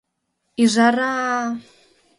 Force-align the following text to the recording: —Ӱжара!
—Ӱжара! 0.63 1.13